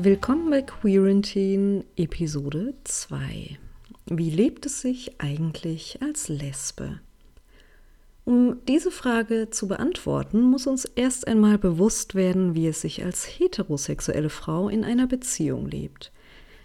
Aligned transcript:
Willkommen 0.00 0.48
bei 0.48 0.62
Quarantine 0.62 1.84
Episode 1.96 2.74
2. 2.84 3.58
Wie 4.06 4.30
lebt 4.30 4.64
es 4.64 4.80
sich 4.80 5.20
eigentlich 5.20 5.98
als 6.00 6.28
Lesbe? 6.28 7.00
Um 8.24 8.58
diese 8.68 8.92
Frage 8.92 9.50
zu 9.50 9.66
beantworten, 9.66 10.40
muss 10.40 10.68
uns 10.68 10.84
erst 10.84 11.26
einmal 11.26 11.58
bewusst 11.58 12.14
werden, 12.14 12.54
wie 12.54 12.68
es 12.68 12.82
sich 12.82 13.04
als 13.04 13.24
heterosexuelle 13.24 14.30
Frau 14.30 14.68
in 14.68 14.84
einer 14.84 15.08
Beziehung 15.08 15.66
lebt. 15.66 16.12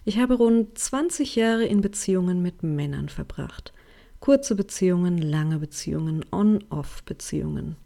Ich 0.05 0.20
habe 0.20 0.36
rund 0.36 0.77
20 0.77 1.36
Jahre 1.36 1.65
in 1.65 1.81
Beziehungen 1.81 2.43
mit 2.43 2.61
Männern 2.61 3.09
verbracht. 3.09 3.73
Kurze 4.20 4.54
Beziehungen, 4.54 5.18
lange 5.18 5.57
Beziehungen, 5.57 6.23
On-Off-Beziehungen. 6.31 7.78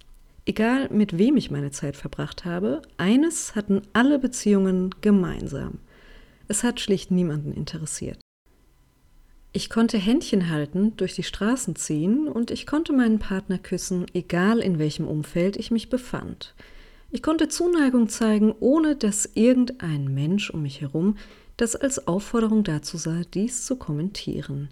Egal 0.47 0.87
mit 0.93 1.17
wem 1.17 1.35
ich 1.35 1.51
meine 1.51 1.71
Zeit 1.71 1.97
verbracht 1.97 2.45
habe, 2.45 2.81
eines 2.95 3.53
hatten 3.53 3.81
alle 3.91 4.17
Beziehungen 4.17 4.95
gemeinsam. 5.01 5.79
Es 6.47 6.63
hat 6.63 6.79
schlicht 6.79 7.11
niemanden 7.11 7.51
interessiert. 7.51 8.17
Ich 9.51 9.69
konnte 9.69 9.97
Händchen 9.97 10.49
halten, 10.49 10.95
durch 10.95 11.15
die 11.15 11.23
Straßen 11.23 11.75
ziehen 11.75 12.29
und 12.29 12.49
ich 12.49 12.65
konnte 12.65 12.93
meinen 12.93 13.19
Partner 13.19 13.57
küssen, 13.57 14.05
egal 14.13 14.59
in 14.59 14.79
welchem 14.79 15.05
Umfeld 15.05 15.57
ich 15.57 15.69
mich 15.69 15.89
befand. 15.89 16.55
Ich 17.11 17.21
konnte 17.21 17.49
Zuneigung 17.49 18.07
zeigen, 18.07 18.55
ohne 18.61 18.95
dass 18.95 19.29
irgendein 19.33 20.13
Mensch 20.13 20.49
um 20.49 20.61
mich 20.61 20.79
herum 20.79 21.17
das 21.57 21.75
als 21.75 22.07
Aufforderung 22.07 22.63
dazu 22.63 22.95
sah, 22.95 23.23
dies 23.33 23.65
zu 23.65 23.75
kommentieren. 23.75 24.69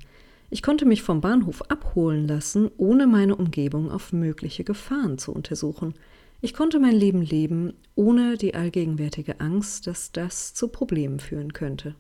Ich 0.49 0.61
konnte 0.61 0.85
mich 0.85 1.01
vom 1.01 1.21
Bahnhof 1.21 1.63
abholen 1.63 2.27
lassen, 2.27 2.69
ohne 2.77 3.07
meine 3.07 3.35
Umgebung 3.35 3.91
auf 3.91 4.13
mögliche 4.13 4.63
Gefahren 4.63 5.17
zu 5.17 5.31
untersuchen. 5.31 5.93
Ich 6.41 6.53
konnte 6.53 6.79
mein 6.79 6.95
Leben 6.95 7.21
leben, 7.21 7.73
ohne 7.95 8.37
die 8.37 8.53
allgegenwärtige 8.53 9.39
Angst, 9.39 9.87
dass 9.87 10.11
das 10.11 10.53
zu 10.53 10.67
Problemen 10.67 11.19
führen 11.19 11.53
könnte. 11.53 11.95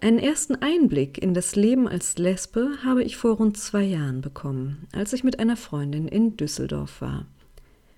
Einen 0.00 0.18
ersten 0.18 0.56
Einblick 0.56 1.22
in 1.22 1.32
das 1.32 1.54
Leben 1.54 1.86
als 1.86 2.18
Lesbe 2.18 2.70
habe 2.84 3.04
ich 3.04 3.16
vor 3.16 3.36
rund 3.36 3.56
zwei 3.56 3.84
Jahren 3.84 4.20
bekommen, 4.20 4.88
als 4.90 5.12
ich 5.12 5.22
mit 5.22 5.38
einer 5.38 5.56
Freundin 5.56 6.08
in 6.08 6.36
Düsseldorf 6.36 7.00
war. 7.00 7.26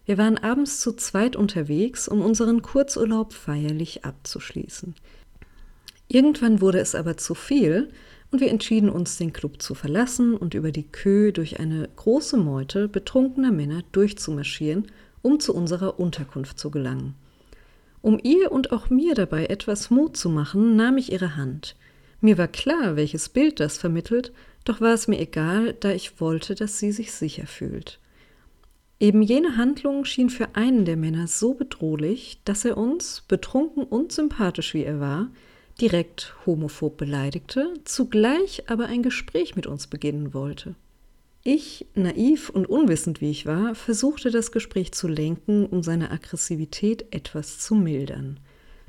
Wir 0.04 0.18
waren 0.18 0.36
abends 0.36 0.80
zu 0.80 0.92
zweit 0.92 1.34
unterwegs, 1.34 2.06
um 2.06 2.20
unseren 2.20 2.60
Kurzurlaub 2.60 3.32
feierlich 3.32 4.04
abzuschließen. 4.04 4.94
Irgendwann 6.08 6.60
wurde 6.60 6.80
es 6.80 6.94
aber 6.94 7.16
zu 7.16 7.34
viel, 7.34 7.88
und 8.34 8.40
wir 8.40 8.50
entschieden 8.50 8.90
uns, 8.90 9.16
den 9.16 9.32
Club 9.32 9.62
zu 9.62 9.76
verlassen 9.76 10.36
und 10.36 10.54
über 10.54 10.72
die 10.72 10.88
Kö 10.90 11.30
durch 11.30 11.60
eine 11.60 11.88
große 11.94 12.36
Meute 12.36 12.88
betrunkener 12.88 13.52
Männer 13.52 13.84
durchzumarschieren, 13.92 14.90
um 15.22 15.38
zu 15.38 15.54
unserer 15.54 16.00
Unterkunft 16.00 16.58
zu 16.58 16.72
gelangen. 16.72 17.14
Um 18.02 18.18
ihr 18.20 18.50
und 18.50 18.72
auch 18.72 18.90
mir 18.90 19.14
dabei 19.14 19.46
etwas 19.46 19.88
Mut 19.88 20.16
zu 20.16 20.30
machen, 20.30 20.74
nahm 20.74 20.98
ich 20.98 21.12
ihre 21.12 21.36
Hand. 21.36 21.76
Mir 22.20 22.36
war 22.36 22.48
klar, 22.48 22.96
welches 22.96 23.28
Bild 23.28 23.60
das 23.60 23.78
vermittelt, 23.78 24.32
doch 24.64 24.80
war 24.80 24.94
es 24.94 25.06
mir 25.06 25.20
egal, 25.20 25.72
da 25.78 25.92
ich 25.92 26.20
wollte, 26.20 26.56
dass 26.56 26.80
sie 26.80 26.90
sich 26.90 27.12
sicher 27.12 27.46
fühlt. 27.46 28.00
Eben 28.98 29.22
jene 29.22 29.56
Handlung 29.56 30.04
schien 30.04 30.28
für 30.28 30.56
einen 30.56 30.84
der 30.84 30.96
Männer 30.96 31.28
so 31.28 31.54
bedrohlich, 31.54 32.40
dass 32.44 32.64
er 32.64 32.78
uns, 32.78 33.22
betrunken 33.28 33.84
und 33.84 34.10
sympathisch 34.10 34.74
wie 34.74 34.82
er 34.82 34.98
war, 34.98 35.28
direkt 35.80 36.34
homophob 36.46 36.96
beleidigte, 36.96 37.74
zugleich 37.84 38.68
aber 38.68 38.86
ein 38.86 39.02
Gespräch 39.02 39.56
mit 39.56 39.66
uns 39.66 39.86
beginnen 39.86 40.34
wollte. 40.34 40.74
Ich, 41.42 41.86
naiv 41.94 42.48
und 42.48 42.66
unwissend 42.66 43.20
wie 43.20 43.30
ich 43.30 43.44
war, 43.44 43.74
versuchte 43.74 44.30
das 44.30 44.50
Gespräch 44.50 44.92
zu 44.92 45.08
lenken, 45.08 45.66
um 45.66 45.82
seine 45.82 46.10
Aggressivität 46.10 47.06
etwas 47.10 47.58
zu 47.58 47.74
mildern. 47.74 48.40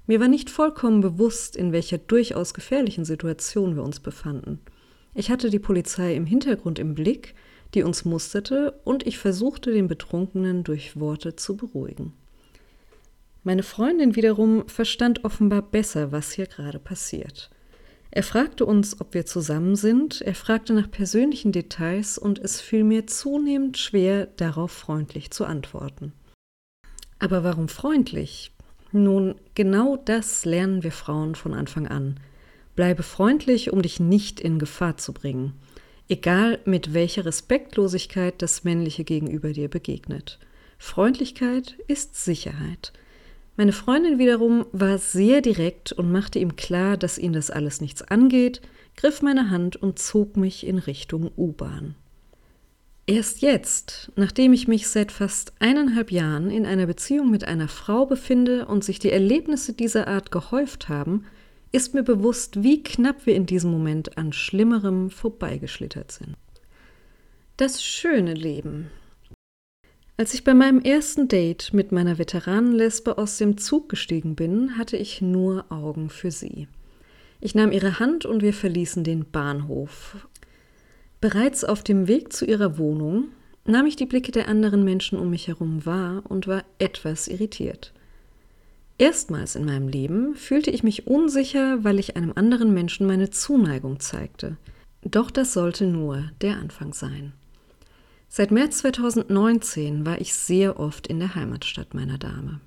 Mir 0.07 0.19
war 0.19 0.27
nicht 0.27 0.49
vollkommen 0.49 1.01
bewusst, 1.01 1.55
in 1.55 1.71
welcher 1.71 1.97
durchaus 1.97 2.53
gefährlichen 2.53 3.03
Situation 3.03 3.75
wir 3.75 3.83
uns 3.83 3.99
befanden. 3.99 4.59
Ich 5.13 5.31
hatte 5.31 5.49
die 5.49 5.59
Polizei 5.59 6.15
im 6.15 6.25
Hintergrund 6.25 6.79
im 6.79 6.95
Blick, 6.95 7.35
die 7.73 7.83
uns 7.83 8.05
musterte, 8.05 8.79
und 8.83 9.05
ich 9.05 9.17
versuchte 9.17 9.73
den 9.73 9.87
Betrunkenen 9.87 10.63
durch 10.63 10.97
Worte 10.99 11.35
zu 11.35 11.57
beruhigen. 11.57 12.13
Meine 13.45 13.61
Freundin 13.61 14.15
wiederum 14.15 14.67
verstand 14.67 15.23
offenbar 15.23 15.61
besser, 15.61 16.11
was 16.11 16.31
hier 16.31 16.47
gerade 16.47 16.79
passiert. 16.79 17.51
Er 18.09 18.23
fragte 18.23 18.65
uns, 18.65 18.99
ob 18.99 19.13
wir 19.13 19.27
zusammen 19.27 19.75
sind, 19.75 20.21
er 20.21 20.33
fragte 20.33 20.73
nach 20.73 20.89
persönlichen 20.89 21.51
Details 21.51 22.17
und 22.17 22.39
es 22.39 22.59
fiel 22.59 22.83
mir 22.83 23.05
zunehmend 23.05 23.77
schwer, 23.77 24.25
darauf 24.25 24.71
freundlich 24.71 25.29
zu 25.29 25.45
antworten. 25.45 26.11
Aber 27.19 27.43
warum 27.43 27.67
freundlich? 27.67 28.51
Nun, 28.91 29.35
genau 29.53 29.95
das 29.95 30.43
lernen 30.45 30.81
wir 30.81 30.91
Frauen 30.91 31.35
von 31.35 31.53
Anfang 31.53 31.87
an. 31.87 32.19
Bleibe 32.75 33.03
freundlich, 33.03 33.71
um 33.71 33.83
dich 33.83 33.99
nicht 33.99 34.39
in 34.39 34.57
Gefahr 34.57 34.97
zu 34.97 35.13
bringen, 35.13 35.53
egal 36.09 36.57
mit 36.65 36.95
welcher 36.95 37.25
Respektlosigkeit 37.25 38.41
das 38.41 38.63
männliche 38.63 39.03
Gegenüber 39.03 39.53
dir 39.53 39.69
begegnet. 39.69 40.39
Freundlichkeit 40.79 41.77
ist 41.87 42.15
Sicherheit. 42.15 42.91
Meine 43.57 43.71
Freundin 43.71 44.19
wiederum 44.19 44.65
war 44.73 44.97
sehr 44.97 45.41
direkt 45.41 45.93
und 45.93 46.11
machte 46.11 46.39
ihm 46.39 46.57
klar, 46.57 46.97
dass 46.97 47.17
ihn 47.17 47.31
das 47.31 47.49
alles 47.49 47.79
nichts 47.79 48.01
angeht, 48.01 48.61
griff 48.97 49.21
meine 49.21 49.49
Hand 49.49 49.77
und 49.77 49.97
zog 49.97 50.35
mich 50.35 50.65
in 50.65 50.77
Richtung 50.77 51.31
U-Bahn. 51.37 51.95
Erst 53.07 53.41
jetzt, 53.41 54.11
nachdem 54.15 54.51
ich 54.51 54.67
mich 54.67 54.87
seit 54.89 55.11
fast 55.11 55.53
eineinhalb 55.59 56.11
Jahren 56.11 56.49
in 56.49 56.65
einer 56.65 56.87
Beziehung 56.87 57.29
mit 57.29 57.47
einer 57.47 57.67
Frau 57.67 58.05
befinde 58.05 58.65
und 58.65 58.83
sich 58.83 58.99
die 58.99 59.11
Erlebnisse 59.11 59.73
dieser 59.73 60.07
Art 60.07 60.31
gehäuft 60.31 60.89
haben, 60.89 61.25
ist 61.71 61.93
mir 61.93 62.03
bewusst, 62.03 62.63
wie 62.63 62.81
knapp 62.81 63.25
wir 63.25 63.35
in 63.35 63.45
diesem 63.45 63.69
Moment 63.69 64.17
an 64.17 64.33
Schlimmerem 64.33 65.11
vorbeigeschlittert 65.11 66.11
sind. 66.11 66.35
Das 67.57 67.83
schöne 67.83 68.33
Leben, 68.33 68.89
als 70.17 70.33
ich 70.33 70.43
bei 70.43 70.53
meinem 70.53 70.79
ersten 70.79 71.27
Date 71.27 71.73
mit 71.73 71.91
meiner 71.91 72.17
Veteranenlesbe 72.17 73.17
aus 73.17 73.37
dem 73.37 73.57
Zug 73.57 73.89
gestiegen 73.89 74.35
bin, 74.35 74.77
hatte 74.77 74.95
ich 74.95 75.21
nur 75.21 75.65
Augen 75.69 76.09
für 76.09 76.31
sie. 76.31 76.67
Ich 77.41 77.53
nahm 77.53 77.71
ihre 77.71 77.99
Hand 77.99 78.25
und 78.25 78.41
wir 78.41 78.53
verließen 78.53 79.03
den 79.03 79.25
Bahnhof. 79.29 80.27
Bereits 81.19 81.63
auf 81.63 81.83
dem 81.83 82.07
Weg 82.07 82.31
zu 82.31 82.45
ihrer 82.45 82.77
Wohnung 82.77 83.25
nahm 83.65 83.85
ich 83.85 83.95
die 83.95 84.05
Blicke 84.05 84.31
der 84.31 84.47
anderen 84.47 84.83
Menschen 84.83 85.19
um 85.19 85.29
mich 85.29 85.47
herum 85.47 85.85
wahr 85.85 86.23
und 86.29 86.47
war 86.47 86.63
etwas 86.79 87.27
irritiert. 87.27 87.93
Erstmals 88.97 89.55
in 89.55 89.65
meinem 89.65 89.89
Leben 89.89 90.35
fühlte 90.35 90.71
ich 90.71 90.81
mich 90.81 91.07
unsicher, 91.07 91.83
weil 91.83 91.99
ich 91.99 92.15
einem 92.15 92.31
anderen 92.35 92.73
Menschen 92.73 93.05
meine 93.05 93.29
Zuneigung 93.29 93.99
zeigte. 93.99 94.55
Doch 95.03 95.29
das 95.29 95.51
sollte 95.51 95.85
nur 95.85 96.31
der 96.41 96.57
Anfang 96.57 96.93
sein. 96.93 97.33
Seit 98.27 98.51
März 98.51 98.79
2019 98.79 100.05
war 100.05 100.19
ich 100.19 100.33
sehr 100.33 100.79
oft 100.79 101.07
in 101.07 101.19
der 101.19 101.35
Heimatstadt 101.35 101.93
meiner 101.93 102.17
Dame. 102.17 102.59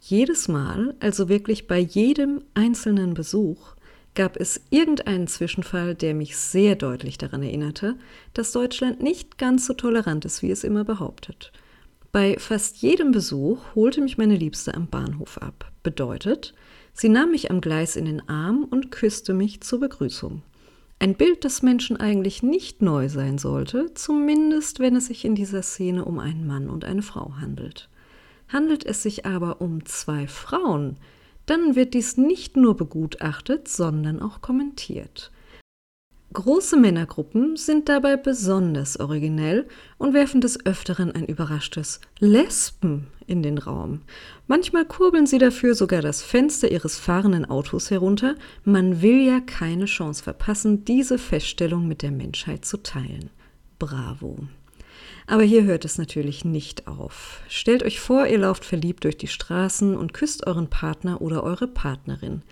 Jedes 0.00 0.48
Mal, 0.48 0.94
also 1.00 1.28
wirklich 1.28 1.66
bei 1.66 1.78
jedem 1.78 2.42
einzelnen 2.54 3.14
Besuch, 3.14 3.74
gab 4.14 4.36
es 4.36 4.60
irgendeinen 4.70 5.26
Zwischenfall, 5.26 5.94
der 5.94 6.14
mich 6.14 6.36
sehr 6.36 6.76
deutlich 6.76 7.18
daran 7.18 7.42
erinnerte, 7.42 7.96
dass 8.34 8.52
Deutschland 8.52 9.02
nicht 9.02 9.38
ganz 9.38 9.66
so 9.66 9.74
tolerant 9.74 10.24
ist, 10.24 10.42
wie 10.42 10.50
es 10.50 10.64
immer 10.64 10.84
behauptet. 10.84 11.52
Bei 12.10 12.36
fast 12.38 12.78
jedem 12.78 13.10
Besuch 13.10 13.74
holte 13.74 14.02
mich 14.02 14.18
meine 14.18 14.36
Liebste 14.36 14.74
am 14.74 14.86
Bahnhof 14.86 15.38
ab. 15.38 15.72
Bedeutet, 15.82 16.52
sie 16.92 17.08
nahm 17.08 17.30
mich 17.30 17.50
am 17.50 17.62
Gleis 17.62 17.96
in 17.96 18.04
den 18.04 18.28
Arm 18.28 18.64
und 18.64 18.90
küsste 18.90 19.32
mich 19.32 19.62
zur 19.62 19.80
Begrüßung. 19.80 20.42
Ein 21.02 21.16
Bild, 21.16 21.44
das 21.44 21.62
Menschen 21.62 21.96
eigentlich 21.96 22.44
nicht 22.44 22.80
neu 22.80 23.08
sein 23.08 23.36
sollte, 23.36 23.92
zumindest 23.92 24.78
wenn 24.78 24.94
es 24.94 25.06
sich 25.06 25.24
in 25.24 25.34
dieser 25.34 25.62
Szene 25.62 26.04
um 26.04 26.20
einen 26.20 26.46
Mann 26.46 26.70
und 26.70 26.84
eine 26.84 27.02
Frau 27.02 27.34
handelt. 27.40 27.88
Handelt 28.46 28.86
es 28.86 29.02
sich 29.02 29.26
aber 29.26 29.60
um 29.60 29.84
zwei 29.84 30.28
Frauen, 30.28 30.96
dann 31.44 31.74
wird 31.74 31.94
dies 31.94 32.18
nicht 32.18 32.56
nur 32.56 32.76
begutachtet, 32.76 33.66
sondern 33.66 34.22
auch 34.22 34.42
kommentiert. 34.42 35.32
Große 36.32 36.76
Männergruppen 36.76 37.56
sind 37.56 37.88
dabei 37.88 38.16
besonders 38.16 38.98
originell 38.98 39.68
und 39.98 40.14
werfen 40.14 40.40
des 40.40 40.64
Öfteren 40.64 41.12
ein 41.12 41.26
überraschtes 41.26 42.00
Lesben 42.20 43.08
in 43.26 43.42
den 43.42 43.58
Raum. 43.58 44.02
Manchmal 44.46 44.86
kurbeln 44.86 45.26
sie 45.26 45.38
dafür 45.38 45.74
sogar 45.74 46.00
das 46.00 46.22
Fenster 46.22 46.70
ihres 46.70 46.98
fahrenden 46.98 47.44
Autos 47.44 47.90
herunter. 47.90 48.36
Man 48.64 49.02
will 49.02 49.26
ja 49.26 49.40
keine 49.40 49.84
Chance 49.84 50.22
verpassen, 50.22 50.84
diese 50.84 51.18
Feststellung 51.18 51.86
mit 51.86 52.02
der 52.02 52.12
Menschheit 52.12 52.64
zu 52.64 52.78
teilen. 52.78 53.28
Bravo. 53.78 54.38
Aber 55.26 55.42
hier 55.42 55.64
hört 55.64 55.84
es 55.84 55.98
natürlich 55.98 56.44
nicht 56.44 56.86
auf. 56.86 57.42
Stellt 57.48 57.82
euch 57.82 58.00
vor, 58.00 58.26
ihr 58.26 58.38
lauft 58.38 58.64
verliebt 58.64 59.04
durch 59.04 59.18
die 59.18 59.28
Straßen 59.28 59.96
und 59.96 60.14
küsst 60.14 60.46
euren 60.46 60.70
Partner 60.70 61.20
oder 61.20 61.42
eure 61.42 61.68
Partnerin. 61.68 62.42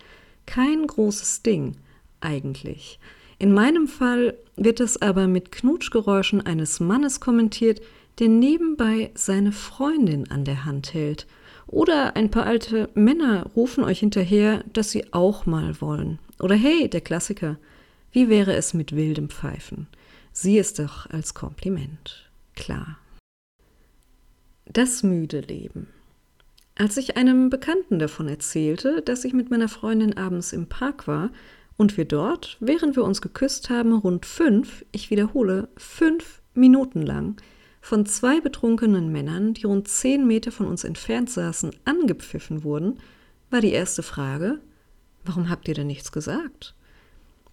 Kein 0.44 0.87
großes 0.87 1.43
Ding, 1.43 1.76
eigentlich. 2.21 2.99
In 3.41 3.55
meinem 3.55 3.89
Fall 3.89 4.37
wird 4.57 4.81
es 4.81 5.01
aber 5.01 5.27
mit 5.27 5.51
Knutschgeräuschen 5.51 6.45
eines 6.45 6.79
Mannes 6.79 7.21
kommentiert, 7.21 7.81
der 8.19 8.29
nebenbei 8.29 9.13
seine 9.15 9.51
Freundin 9.53 10.31
an 10.31 10.45
der 10.45 10.67
Hand 10.67 10.93
hält 10.93 11.27
Oder 11.67 12.17
ein 12.17 12.31
paar 12.31 12.45
alte 12.45 12.91
Männer 12.93 13.47
rufen 13.57 13.83
euch 13.83 14.01
hinterher, 14.01 14.63
dass 14.75 14.91
sie 14.91 15.15
auch 15.15 15.47
mal 15.47 15.81
wollen. 15.81 16.19
Oder 16.39 16.55
hey, 16.55 16.91
der 16.91 17.01
Klassiker, 17.01 17.57
wie 18.13 18.29
wäre 18.29 18.55
es 18.55 18.75
mit 18.75 18.95
wildem 18.95 19.31
Pfeifen? 19.31 19.87
Sieh 20.33 20.59
es 20.59 20.75
doch 20.75 21.09
als 21.09 21.33
Kompliment. 21.33 22.31
Klar. 22.57 22.99
Das 24.67 25.03
müde 25.03 25.41
Leben. 25.41 25.87
Als 26.75 26.99
ich 26.99 27.17
einem 27.17 27.49
Bekannten 27.49 27.99
davon 27.99 28.29
erzählte, 28.29 29.01
dass 29.01 29.25
ich 29.25 29.33
mit 29.33 29.51
meiner 29.51 29.69
Freundin 29.69 30.19
abends 30.19 30.53
im 30.53 30.67
Park 30.67 31.07
war 31.07 31.31
und 31.81 31.97
wir 31.97 32.05
dort, 32.05 32.59
während 32.61 32.94
wir 32.94 33.05
uns 33.05 33.23
geküsst 33.23 33.71
haben, 33.71 33.94
rund 33.94 34.27
fünf, 34.27 34.85
ich 34.93 35.09
wiederhole, 35.09 35.71
fünf 35.79 36.43
Minuten 36.53 37.00
lang 37.00 37.41
von 37.81 38.05
zwei 38.05 38.38
betrunkenen 38.38 39.11
Männern, 39.11 39.55
die 39.55 39.65
rund 39.65 39.88
zehn 39.88 40.27
Meter 40.27 40.53
von 40.53 40.67
uns 40.67 40.85
entfernt 40.85 41.31
saßen, 41.31 41.71
angepfiffen 41.87 42.65
wurden, 42.65 43.00
war 43.49 43.62
die 43.62 43.73
erste 43.73 44.03
Frage, 44.03 44.61
warum 45.25 45.49
habt 45.49 45.69
ihr 45.69 45.75
denn 45.75 45.87
nichts 45.87 46.12
gesagt? 46.12 46.75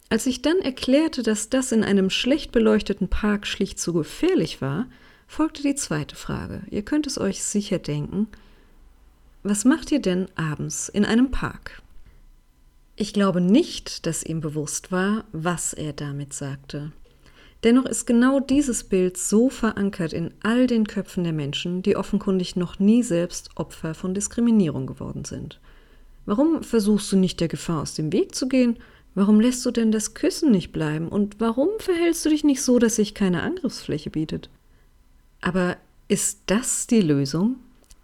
Als 0.09 0.25
ich 0.25 0.41
dann 0.41 0.57
erklärte, 0.57 1.23
dass 1.23 1.47
das 1.47 1.71
in 1.71 1.85
einem 1.85 2.09
schlecht 2.09 2.51
beleuchteten 2.51 3.07
Park 3.07 3.47
schlicht 3.47 3.80
zu 3.80 3.94
gefährlich 3.94 4.62
war, 4.62 4.88
folgte 5.25 5.63
die 5.63 5.75
zweite 5.75 6.18
Frage. 6.18 6.63
Ihr 6.69 6.81
könnt 6.81 7.07
es 7.07 7.18
euch 7.18 7.41
sicher 7.45 7.80
denken. 7.80 8.27
Was 9.44 9.63
macht 9.63 9.89
ihr 9.94 10.01
denn 10.01 10.27
abends 10.35 10.89
in 10.89 11.06
einem 11.06 11.31
Park? 11.31 11.81
Ich 12.99 13.13
glaube 13.13 13.41
nicht, 13.41 14.07
dass 14.07 14.23
ihm 14.23 14.41
bewusst 14.41 14.91
war, 14.91 15.25
was 15.31 15.73
er 15.73 15.94
damit 15.94 16.33
sagte. 16.33 16.91
Dennoch 17.63 17.85
ist 17.85 18.07
genau 18.07 18.39
dieses 18.39 18.83
Bild 18.83 19.17
so 19.17 19.51
verankert 19.51 20.13
in 20.13 20.33
all 20.41 20.65
den 20.65 20.88
Köpfen 20.88 21.23
der 21.23 21.33
Menschen, 21.33 21.83
die 21.83 21.95
offenkundig 21.95 22.55
noch 22.55 22.79
nie 22.79 23.03
selbst 23.03 23.51
Opfer 23.55 23.94
von 23.94 24.15
Diskriminierung 24.15 24.88
geworden 24.88 25.25
sind. 25.25 25.59
Warum 26.25 26.63
versuchst 26.63 27.11
du 27.11 27.17
nicht 27.17 27.39
der 27.39 27.47
Gefahr 27.47 27.83
aus 27.83 27.94
dem 27.94 28.11
Weg 28.11 28.33
zu 28.33 28.47
gehen? 28.47 28.77
Warum 29.13 29.39
lässt 29.39 29.63
du 29.63 29.69
denn 29.69 29.91
das 29.91 30.15
Küssen 30.15 30.49
nicht 30.49 30.71
bleiben? 30.71 31.07
Und 31.07 31.39
warum 31.39 31.69
verhältst 31.77 32.25
du 32.25 32.29
dich 32.29 32.44
nicht 32.44 32.63
so, 32.63 32.79
dass 32.79 32.95
sich 32.95 33.13
keine 33.13 33.44
Angriffsfläche 33.44 34.09
bietet? 34.09 34.49
Aber 35.39 35.77
ist 36.07 36.39
das 36.47 36.88
die 36.88 37.01
Lösung? 37.01 37.57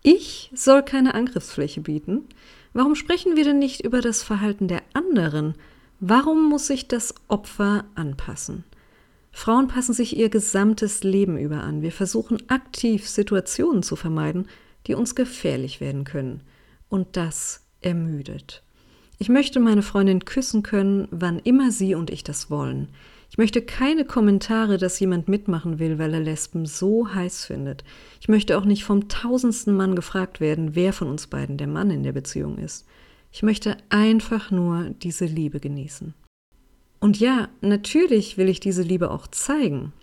Ich 0.03 0.51
soll 0.53 0.83
keine 0.83 1.15
Angriffsfläche 1.15 1.81
bieten? 1.81 2.25
Warum 2.73 2.95
sprechen 2.95 3.35
wir 3.35 3.43
denn 3.43 3.59
nicht 3.59 3.85
über 3.85 4.01
das 4.01 4.23
Verhalten 4.23 4.67
der 4.67 4.81
anderen? 4.93 5.55
Warum 5.99 6.49
muss 6.49 6.67
sich 6.67 6.87
das 6.87 7.13
Opfer 7.27 7.85
anpassen? 7.95 8.63
Frauen 9.31 9.67
passen 9.67 9.93
sich 9.93 10.17
ihr 10.17 10.29
gesamtes 10.29 11.03
Leben 11.03 11.37
über 11.37 11.61
an. 11.63 11.81
Wir 11.81 11.91
versuchen 11.91 12.49
aktiv 12.49 13.07
Situationen 13.07 13.83
zu 13.83 13.95
vermeiden, 13.95 14.47
die 14.85 14.95
uns 14.95 15.15
gefährlich 15.15 15.81
werden 15.81 16.03
können. 16.03 16.41
Und 16.89 17.15
das 17.17 17.65
ermüdet. 17.81 18.63
Ich 19.19 19.30
möchte 19.30 19.60
meine 19.60 19.81
Freundin 19.83 20.25
küssen 20.25 20.63
können, 20.63 21.07
wann 21.12 21.39
immer 21.39 21.71
sie 21.71 21.95
und 21.95 22.10
ich 22.10 22.24
das 22.24 22.50
wollen. 22.50 22.89
Ich 23.30 23.38
möchte 23.38 23.62
keine 23.62 24.06
Kommentare, 24.06 24.77
dass 24.77 25.00
jemand 25.00 25.27
mitmachen 25.27 25.80
will, 25.80 25.98
weil 25.98 26.13
er 26.13 26.19
Lesben 26.19 26.65
so 26.65 27.13
heiß 27.13 27.45
findet. 27.45 27.83
Ich 28.21 28.27
möchte 28.27 28.57
auch 28.57 28.65
nicht 28.65 28.83
vom 28.83 29.07
tausendsten 29.07 29.75
Mann 29.75 29.95
gefragt 29.95 30.39
werden, 30.39 30.75
wer 30.75 30.94
von 30.94 31.10
uns 31.10 31.27
beiden 31.27 31.57
der 31.57 31.68
Mann 31.68 31.89
in 31.89 32.04
der 32.04 32.12
Beziehung 32.12 32.60
ist. 32.60 32.86
Ich 33.31 33.42
möchte 33.42 33.77
einfach 33.89 34.51
nur 34.51 34.92
diese 35.01 35.25
Liebe 35.25 35.60
genießen. 35.60 36.13
Und 37.00 37.19
ja, 37.19 37.50
natürlich 37.62 38.38
will 38.38 38.50
ich 38.50 38.60
diese 38.60 38.83
Liebe 38.83 39.10
auch 39.10 39.25
zeigen. 39.25 39.94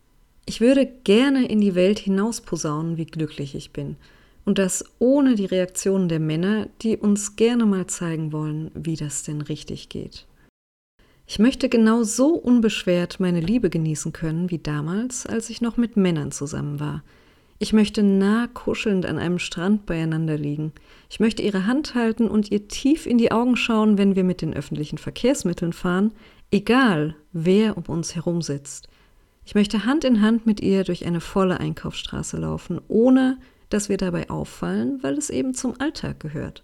Ich 0.44 0.60
würde 0.60 0.86
gerne 1.04 1.46
in 1.46 1.60
die 1.60 1.76
Welt 1.76 2.00
hinaus 2.00 2.40
posaunen, 2.40 2.96
wie 2.96 3.06
glücklich 3.06 3.54
ich 3.54 3.72
bin. 3.72 3.96
Und 4.44 4.58
das 4.58 4.84
ohne 4.98 5.34
die 5.34 5.46
Reaktionen 5.46 6.08
der 6.08 6.20
Männer, 6.20 6.68
die 6.82 6.96
uns 6.96 7.36
gerne 7.36 7.66
mal 7.66 7.86
zeigen 7.86 8.32
wollen, 8.32 8.70
wie 8.74 8.96
das 8.96 9.22
denn 9.22 9.40
richtig 9.42 9.88
geht. 9.88 10.26
Ich 11.26 11.38
möchte 11.38 11.68
genau 11.68 12.02
so 12.02 12.34
unbeschwert 12.34 13.20
meine 13.20 13.40
Liebe 13.40 13.70
genießen 13.70 14.12
können 14.12 14.50
wie 14.50 14.58
damals, 14.58 15.26
als 15.26 15.48
ich 15.48 15.60
noch 15.60 15.76
mit 15.76 15.96
Männern 15.96 16.32
zusammen 16.32 16.80
war. 16.80 17.04
Ich 17.60 17.72
möchte 17.74 18.02
nah 18.02 18.48
kuschelnd 18.48 19.04
an 19.04 19.18
einem 19.18 19.38
Strand 19.38 19.84
beieinander 19.84 20.38
liegen. 20.38 20.72
Ich 21.10 21.20
möchte 21.20 21.42
ihre 21.42 21.66
Hand 21.66 21.94
halten 21.94 22.26
und 22.26 22.50
ihr 22.50 22.68
tief 22.68 23.06
in 23.06 23.18
die 23.18 23.30
Augen 23.32 23.56
schauen, 23.56 23.98
wenn 23.98 24.16
wir 24.16 24.24
mit 24.24 24.40
den 24.40 24.54
öffentlichen 24.54 24.96
Verkehrsmitteln 24.96 25.74
fahren, 25.74 26.12
egal 26.50 27.14
wer 27.32 27.76
um 27.76 27.84
uns 27.84 28.16
herum 28.16 28.40
sitzt. 28.40 28.88
Ich 29.44 29.54
möchte 29.54 29.84
Hand 29.84 30.04
in 30.04 30.22
Hand 30.22 30.46
mit 30.46 30.60
ihr 30.60 30.84
durch 30.84 31.04
eine 31.04 31.20
volle 31.20 31.60
Einkaufsstraße 31.60 32.38
laufen, 32.38 32.80
ohne 32.88 33.38
dass 33.70 33.88
wir 33.88 33.96
dabei 33.96 34.28
auffallen, 34.28 35.02
weil 35.02 35.16
es 35.16 35.30
eben 35.30 35.54
zum 35.54 35.80
Alltag 35.80 36.20
gehört. 36.20 36.62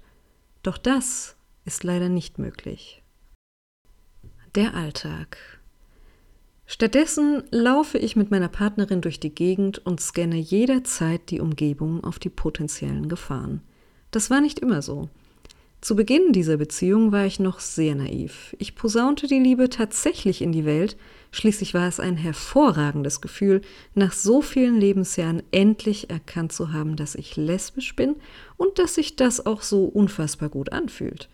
Doch 0.62 0.76
das 0.76 1.37
ist 1.64 1.85
leider 1.85 2.08
nicht 2.08 2.38
möglich. 2.38 3.03
Der 4.55 4.75
Alltag. 4.75 5.38
Stattdessen 6.67 7.44
laufe 7.50 7.97
ich 7.99 8.17
mit 8.17 8.31
meiner 8.31 8.49
Partnerin 8.49 9.00
durch 9.00 9.20
die 9.20 9.35
Gegend 9.35 9.79
und 9.79 10.00
scanne 10.00 10.37
jederzeit 10.37 11.31
die 11.31 11.41
Umgebung 11.41 12.03
auf 12.03 12.19
die 12.19 12.29
potenziellen 12.29 13.09
Gefahren. 13.09 13.62
Das 14.11 14.31
war 14.31 14.41
nicht 14.41 14.59
immer 14.59 14.82
so. 14.82 15.09
Zu 15.81 15.94
Beginn 15.94 16.32
dieser 16.32 16.56
Beziehung 16.56 17.12
war 17.12 17.26
ich 17.26 17.38
noch 17.38 17.61
sehr 17.61 17.94
naiv. 17.94 18.56
Ich 18.59 18.75
posaunte 18.75 19.29
die 19.29 19.38
Liebe 19.38 19.69
tatsächlich 19.69 20.43
in 20.43 20.50
die 20.50 20.64
Welt, 20.64 20.97
schließlich 21.37 21.75
war 21.75 21.87
es 21.87 22.00
ein 22.00 22.17
hervorragendes 22.17 23.21
Gefühl, 23.21 23.61
nach 23.94 24.12
so 24.12 24.41
vielen 24.41 24.81
Lebensjahren 24.81 25.43
endlich 25.50 26.09
erkannt 26.09 26.53
zu 26.53 26.73
haben, 26.73 26.97
dass 26.97 27.15
ich 27.15 27.37
lesbisch 27.37 27.94
bin 27.94 28.17
und 28.56 28.79
dass 28.79 28.94
sich 28.94 29.17
das 29.17 29.44
auch 29.44 29.62
so 29.62 29.85
unfassbar 29.85 30.49
gut 30.49 30.73
anfühlt. 30.73 31.29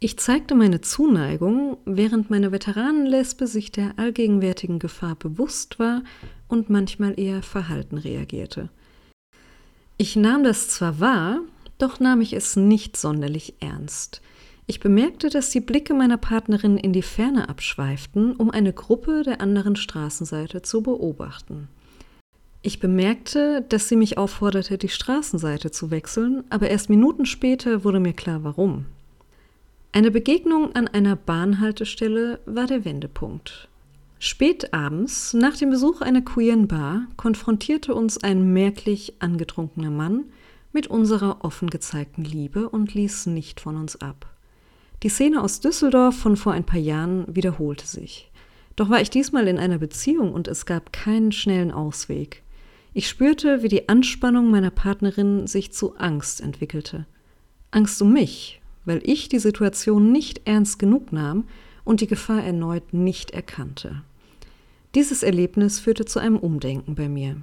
Ich 0.00 0.18
zeigte 0.18 0.54
meine 0.54 0.82
Zuneigung, 0.82 1.78
während 1.86 2.28
meine 2.28 2.52
Veteranenlesbe 2.52 3.46
sich 3.46 3.72
der 3.72 3.98
allgegenwärtigen 3.98 4.78
Gefahr 4.78 5.14
bewusst 5.14 5.78
war 5.78 6.02
und 6.46 6.68
manchmal 6.68 7.18
eher 7.18 7.42
verhalten 7.42 7.96
reagierte. 7.96 8.68
Ich 9.96 10.14
nahm 10.14 10.44
das 10.44 10.68
zwar 10.68 11.00
wahr, 11.00 11.40
doch 11.78 12.00
nahm 12.00 12.20
ich 12.20 12.34
es 12.34 12.56
nicht 12.56 12.98
sonderlich 12.98 13.54
ernst. 13.60 14.20
Ich 14.66 14.80
bemerkte, 14.80 15.28
dass 15.28 15.50
die 15.50 15.60
Blicke 15.60 15.92
meiner 15.92 16.16
Partnerin 16.16 16.78
in 16.78 16.94
die 16.94 17.02
Ferne 17.02 17.50
abschweiften, 17.50 18.34
um 18.34 18.50
eine 18.50 18.72
Gruppe 18.72 19.22
der 19.22 19.42
anderen 19.42 19.76
Straßenseite 19.76 20.62
zu 20.62 20.82
beobachten. 20.82 21.68
Ich 22.62 22.80
bemerkte, 22.80 23.62
dass 23.68 23.90
sie 23.90 23.96
mich 23.96 24.16
aufforderte, 24.16 24.78
die 24.78 24.88
Straßenseite 24.88 25.70
zu 25.70 25.90
wechseln, 25.90 26.44
aber 26.48 26.70
erst 26.70 26.88
Minuten 26.88 27.26
später 27.26 27.84
wurde 27.84 28.00
mir 28.00 28.14
klar, 28.14 28.42
warum. 28.42 28.86
Eine 29.92 30.10
Begegnung 30.10 30.74
an 30.74 30.88
einer 30.88 31.14
Bahnhaltestelle 31.14 32.40
war 32.46 32.66
der 32.66 32.86
Wendepunkt. 32.86 33.68
Spät 34.18 34.72
abends, 34.72 35.34
nach 35.34 35.58
dem 35.58 35.68
Besuch 35.68 36.00
einer 36.00 36.22
queeren 36.22 36.66
Bar, 36.66 37.02
konfrontierte 37.18 37.94
uns 37.94 38.16
ein 38.16 38.54
merklich 38.54 39.16
angetrunkener 39.18 39.90
Mann 39.90 40.24
mit 40.72 40.86
unserer 40.86 41.44
offen 41.44 41.68
gezeigten 41.68 42.24
Liebe 42.24 42.70
und 42.70 42.94
ließ 42.94 43.26
nicht 43.26 43.60
von 43.60 43.76
uns 43.76 44.00
ab. 44.00 44.33
Die 45.02 45.08
Szene 45.08 45.42
aus 45.42 45.60
Düsseldorf 45.60 46.16
von 46.16 46.36
vor 46.36 46.52
ein 46.52 46.64
paar 46.64 46.80
Jahren 46.80 47.24
wiederholte 47.34 47.86
sich. 47.86 48.30
Doch 48.76 48.90
war 48.90 49.00
ich 49.00 49.10
diesmal 49.10 49.48
in 49.48 49.58
einer 49.58 49.78
Beziehung 49.78 50.32
und 50.32 50.48
es 50.48 50.66
gab 50.66 50.92
keinen 50.92 51.32
schnellen 51.32 51.70
Ausweg. 51.70 52.42
Ich 52.92 53.08
spürte, 53.08 53.62
wie 53.62 53.68
die 53.68 53.88
Anspannung 53.88 54.50
meiner 54.50 54.70
Partnerin 54.70 55.46
sich 55.46 55.72
zu 55.72 55.96
Angst 55.96 56.40
entwickelte. 56.40 57.06
Angst 57.70 58.00
um 58.00 58.12
mich, 58.12 58.60
weil 58.84 59.00
ich 59.04 59.28
die 59.28 59.38
Situation 59.38 60.12
nicht 60.12 60.42
ernst 60.44 60.78
genug 60.78 61.12
nahm 61.12 61.44
und 61.84 62.00
die 62.00 62.06
Gefahr 62.06 62.42
erneut 62.42 62.92
nicht 62.92 63.32
erkannte. 63.32 64.02
Dieses 64.94 65.22
Erlebnis 65.22 65.80
führte 65.80 66.04
zu 66.04 66.20
einem 66.20 66.38
Umdenken 66.38 66.94
bei 66.94 67.08
mir. 67.08 67.36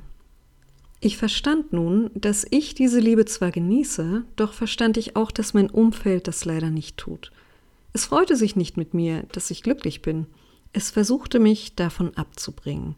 Ich 1.03 1.17
verstand 1.17 1.73
nun, 1.73 2.11
dass 2.13 2.45
ich 2.51 2.75
diese 2.75 2.99
Liebe 2.99 3.25
zwar 3.25 3.49
genieße, 3.49 4.23
doch 4.35 4.53
verstand 4.53 4.97
ich 4.97 5.15
auch, 5.15 5.31
dass 5.31 5.55
mein 5.55 5.71
Umfeld 5.71 6.27
das 6.27 6.45
leider 6.45 6.69
nicht 6.69 6.97
tut. 6.97 7.31
Es 7.91 8.05
freute 8.05 8.35
sich 8.35 8.55
nicht 8.55 8.77
mit 8.77 8.93
mir, 8.93 9.23
dass 9.31 9.49
ich 9.49 9.63
glücklich 9.63 10.03
bin. 10.03 10.27
Es 10.73 10.91
versuchte 10.91 11.39
mich 11.39 11.73
davon 11.75 12.15
abzubringen. 12.15 12.95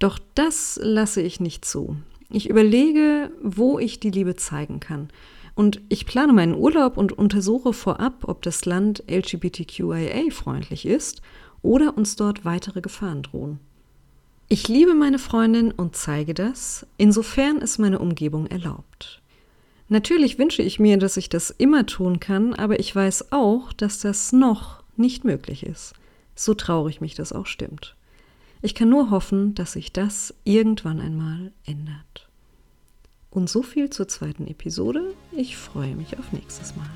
Doch 0.00 0.18
das 0.34 0.78
lasse 0.82 1.22
ich 1.22 1.38
nicht 1.38 1.64
zu. 1.64 1.96
Ich 2.30 2.50
überlege, 2.50 3.30
wo 3.40 3.78
ich 3.78 4.00
die 4.00 4.10
Liebe 4.10 4.34
zeigen 4.34 4.80
kann. 4.80 5.08
Und 5.54 5.80
ich 5.88 6.04
plane 6.04 6.32
meinen 6.32 6.56
Urlaub 6.56 6.96
und 6.96 7.12
untersuche 7.12 7.72
vorab, 7.72 8.24
ob 8.26 8.42
das 8.42 8.64
Land 8.64 9.04
LGBTQIA-freundlich 9.08 10.84
ist 10.84 11.22
oder 11.62 11.96
uns 11.96 12.16
dort 12.16 12.44
weitere 12.44 12.80
Gefahren 12.80 13.22
drohen. 13.22 13.60
Ich 14.48 14.68
liebe 14.68 14.94
meine 14.94 15.18
Freundin 15.18 15.72
und 15.72 15.96
zeige 15.96 16.32
das, 16.32 16.86
insofern 16.98 17.60
es 17.60 17.78
meine 17.78 17.98
Umgebung 17.98 18.46
erlaubt. 18.46 19.20
Natürlich 19.88 20.38
wünsche 20.38 20.62
ich 20.62 20.78
mir, 20.78 20.98
dass 20.98 21.16
ich 21.16 21.28
das 21.28 21.50
immer 21.50 21.84
tun 21.86 22.20
kann, 22.20 22.54
aber 22.54 22.78
ich 22.78 22.94
weiß 22.94 23.32
auch, 23.32 23.72
dass 23.72 23.98
das 23.98 24.32
noch 24.32 24.84
nicht 24.96 25.24
möglich 25.24 25.64
ist. 25.64 25.94
So 26.36 26.54
traurig 26.54 27.00
mich 27.00 27.16
das 27.16 27.32
auch 27.32 27.46
stimmt. 27.46 27.96
Ich 28.62 28.76
kann 28.76 28.88
nur 28.88 29.10
hoffen, 29.10 29.54
dass 29.56 29.72
sich 29.72 29.92
das 29.92 30.32
irgendwann 30.44 31.00
einmal 31.00 31.52
ändert. 31.64 32.28
Und 33.30 33.50
so 33.50 33.62
viel 33.62 33.90
zur 33.90 34.06
zweiten 34.06 34.46
Episode. 34.46 35.12
Ich 35.32 35.56
freue 35.56 35.96
mich 35.96 36.18
auf 36.18 36.32
nächstes 36.32 36.76
Mal. 36.76 36.88